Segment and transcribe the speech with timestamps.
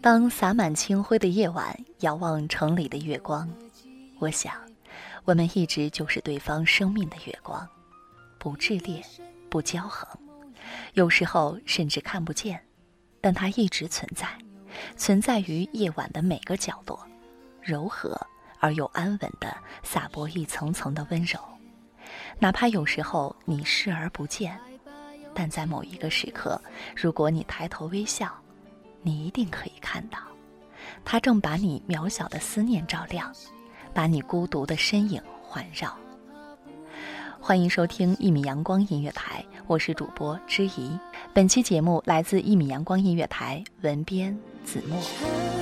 [0.00, 3.48] 当洒满清辉的夜晚，遥望城里的月光，
[4.20, 4.54] 我想，
[5.24, 7.68] 我们一直就是对方生命的月光，
[8.38, 9.04] 不炽烈，
[9.50, 10.08] 不骄横，
[10.94, 12.62] 有时候甚至看不见，
[13.20, 14.28] 但它一直存在，
[14.96, 17.04] 存在于夜晚的每个角落，
[17.60, 18.16] 柔和
[18.60, 21.40] 而又安稳地洒播一层层的温柔，
[22.38, 24.56] 哪怕有时候你视而不见，
[25.34, 26.60] 但在某一个时刻，
[26.94, 28.32] 如果你抬头微笑。
[29.00, 30.18] 你一定可以看到，
[31.02, 33.32] 它正把你渺小的思念照亮，
[33.94, 35.96] 把你孤独的身影环绕。
[37.40, 40.98] 欢迎收听一米阳光音乐台，我是主播知怡。
[41.32, 45.57] 本期节目来自一米阳光音乐台，文编子墨。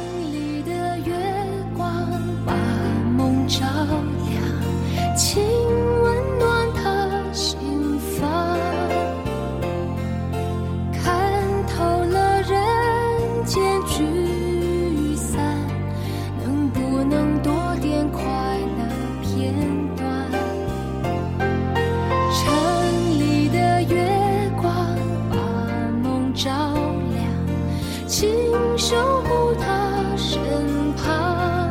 [28.19, 28.33] 请
[28.79, 31.71] 守护他身旁。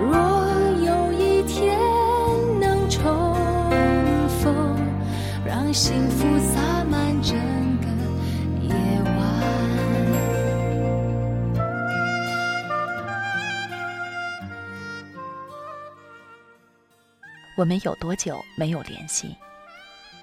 [0.00, 0.16] 若
[0.82, 1.78] 有一天
[2.58, 3.34] 能重
[4.40, 4.78] 逢，
[5.44, 7.36] 让幸福洒满整
[7.82, 7.88] 个
[8.62, 8.72] 夜
[9.04, 9.12] 晚。
[17.58, 19.36] 我们有多久没有联系？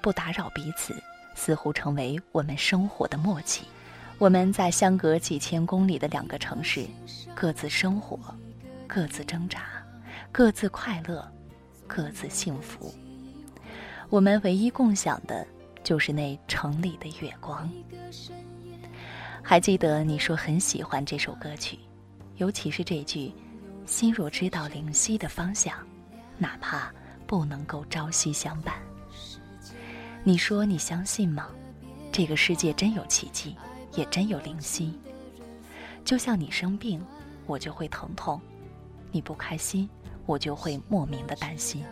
[0.02, 1.00] 不打扰彼此，
[1.36, 3.62] 似乎成为我们生活的默契。
[4.18, 6.84] 我们在相隔几千公里的两个城市，
[7.36, 8.18] 各自生活，
[8.84, 9.62] 各自挣扎，
[10.32, 11.24] 各自快乐，
[11.86, 12.92] 各自幸福。
[14.10, 15.46] 我们唯一共享的，
[15.84, 17.70] 就是那城里的月光。
[19.40, 21.78] 还记得你说很喜欢这首歌曲，
[22.38, 23.32] 尤其是这句
[23.86, 25.78] “心若知道灵犀的方向，
[26.38, 26.92] 哪怕
[27.24, 28.74] 不能够朝夕相伴。”
[30.24, 31.46] 你说你相信吗？
[32.10, 33.54] 这个世界真有奇迹，
[33.98, 34.96] 也真有灵犀。
[36.04, 37.04] 就像你生病，
[37.46, 38.38] 我就会疼痛；
[39.10, 39.90] 你不开心，
[40.24, 41.84] 我就会莫名的担心。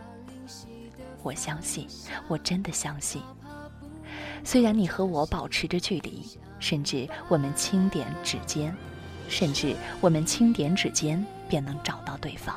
[1.21, 1.85] 我相信，
[2.29, 3.21] 我真的相信。
[4.41, 6.25] 虽然你和我保持着距离，
[6.59, 8.73] 甚至我们轻点指尖，
[9.27, 12.55] 甚至我们轻点指尖便能找到对方，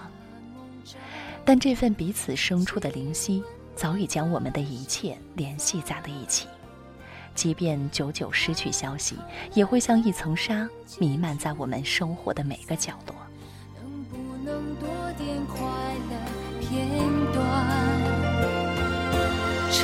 [1.45, 3.43] 但这份彼此生出的灵犀，
[3.75, 6.47] 早已将我们的一切联系在了一起。
[7.41, 9.17] 即便久久失去消息，
[9.55, 13.15] 也会像一层纱弥漫在我们生活的每个角落。
[13.75, 15.57] 能不能多点快
[16.11, 16.13] 乐
[16.61, 16.87] 片
[17.33, 17.41] 段？
[19.73, 19.81] 城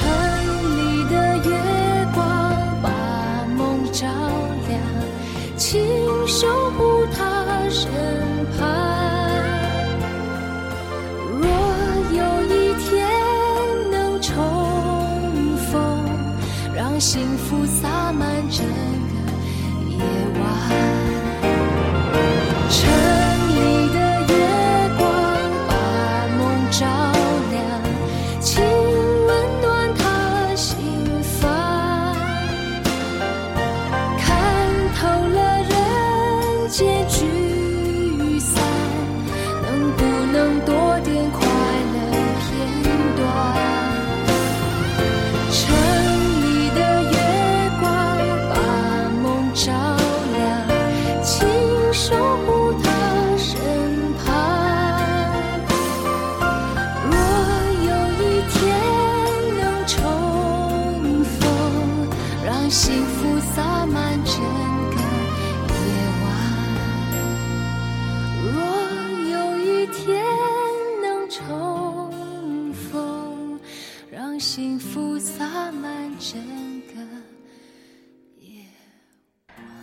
[0.76, 1.50] 里的月
[2.12, 2.22] 光
[2.82, 4.06] 把梦照
[4.68, 4.78] 亮，
[5.56, 5.80] 请
[6.28, 6.84] 守护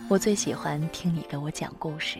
[0.06, 2.18] 我最喜欢听你给我讲故事，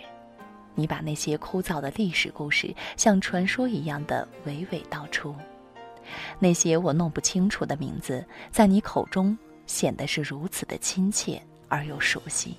[0.74, 5.34] 你把那些枯燥的历史故事像传说一样的娓娓道出，
[6.38, 9.36] 那些我弄不清楚的名字，在你口中
[9.66, 12.56] 显得是如此的亲切而又熟悉。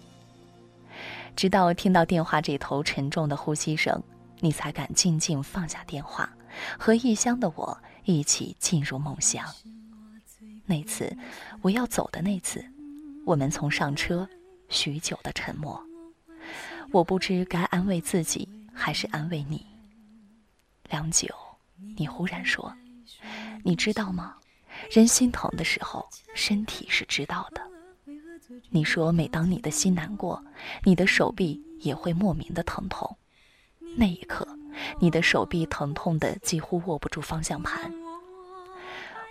[1.35, 4.01] 直到听到电话这头沉重的呼吸声，
[4.41, 6.29] 你才敢静静放下电话，
[6.77, 9.43] 和异乡的我一起进入梦乡。
[10.67, 11.17] 那次，
[11.63, 12.63] 我要走的那次，
[13.25, 14.27] 我们从上车，
[14.69, 15.81] 许久的沉默。
[16.91, 19.65] 我不知该安慰自己还是安慰你。
[20.89, 21.27] 良久，
[21.97, 22.73] 你忽然说
[23.65, 24.35] ：“你知道吗？
[24.91, 27.61] 人心疼的时候，身体是知道的。”
[28.69, 30.43] 你说，每当你的心难过，
[30.83, 33.17] 你的手臂也会莫名的疼痛。
[33.97, 34.47] 那一刻，
[34.99, 37.91] 你的手臂疼痛的几乎握不住方向盘。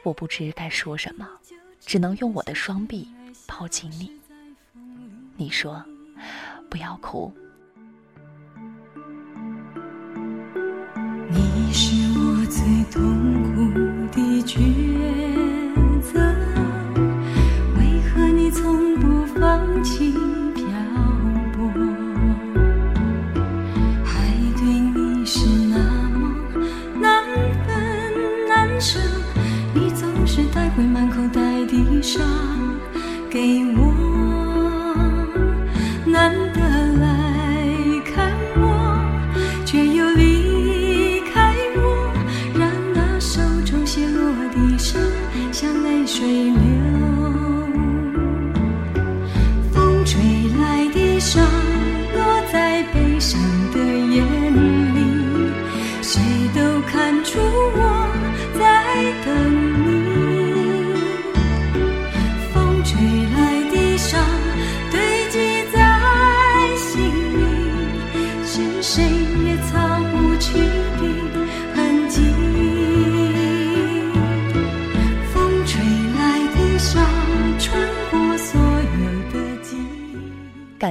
[0.02, 1.28] 我不知该说什么，
[1.80, 3.08] 只能用我的双臂
[3.46, 4.12] 抱紧你。
[5.36, 5.82] 你说
[6.70, 7.32] ：“不要哭。”
[11.30, 13.83] 你是我最痛苦
[36.24, 36.83] 难得。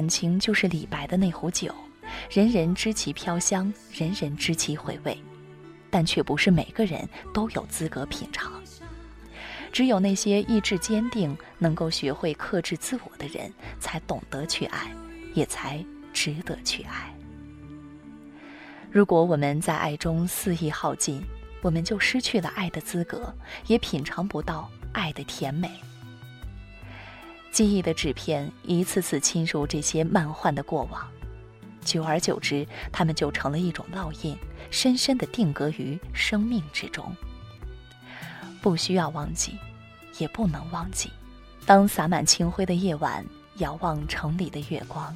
[0.03, 1.73] 感情就是李白的那壶酒，
[2.29, 5.17] 人人知其飘香，人人知其回味，
[5.89, 8.51] 但却不是每个人都有资格品尝。
[9.71, 14.94] 只有那些意志坚定、能够学会克制自我的人，才懂得去爱，
[15.35, 17.15] 也才值得去爱。
[18.91, 21.24] 如果我们在爱中肆意耗尽，
[21.62, 23.33] 我们就失去了爱的资格，
[23.67, 25.72] 也品尝不到爱的甜美。
[27.53, 31.07] 记忆的纸片一次次侵入这些漫幻的过往，
[31.86, 34.36] 久而久之，它们就成了一种烙印，
[34.72, 37.15] 深深的定格于生命之中。
[38.60, 39.55] 不需要忘记，
[40.17, 41.12] 也不能忘记。
[41.63, 43.24] 当洒满清辉的夜晚，
[43.57, 45.15] 遥望城里的月光。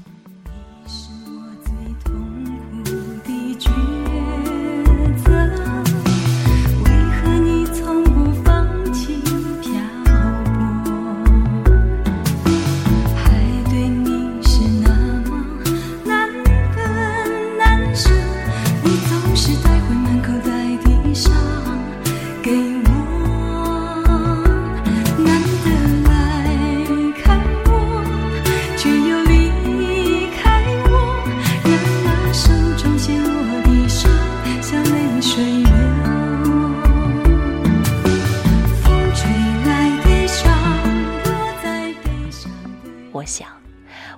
[43.12, 43.50] 我想，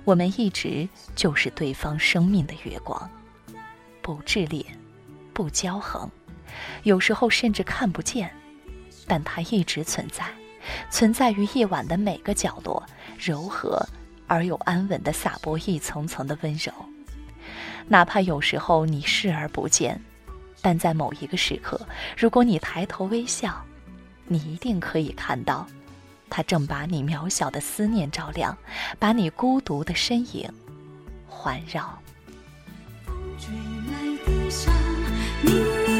[0.04, 3.10] 我们一直就是对方生命的月光，
[4.02, 4.64] 不炽烈，
[5.40, 6.06] 不骄横，
[6.82, 8.30] 有时候甚至看不见，
[9.06, 10.26] 但它一直存在，
[10.90, 12.84] 存在于夜晚的每个角落，
[13.18, 13.82] 柔和
[14.26, 16.70] 而又安稳地洒播一层层的温柔。
[17.88, 19.98] 哪怕有时候你视而不见，
[20.60, 21.80] 但在某一个时刻，
[22.18, 23.64] 如果你抬头微笑，
[24.26, 25.66] 你一定可以看到。
[26.28, 28.54] 他正把你渺小的思念照亮，
[28.98, 30.52] 把你孤独的身影
[31.26, 31.98] 环绕。
[33.06, 34.70] 风吹来的沙，
[35.42, 35.99] 明明